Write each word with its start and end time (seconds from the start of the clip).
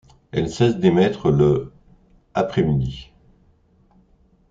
Elle 0.31 0.49
cesse 0.49 0.77
d'émettre 0.77 1.29
le 1.29 1.71
après-midi. 2.33 3.11